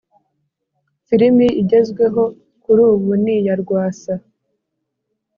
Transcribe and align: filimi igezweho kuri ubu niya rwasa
filimi 1.07 1.47
igezweho 1.61 2.23
kuri 2.63 2.81
ubu 2.91 3.11
niya 3.23 3.55
rwasa 3.61 4.13